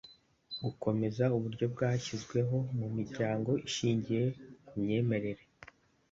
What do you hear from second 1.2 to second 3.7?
uburyo bwashyizweho mu miryango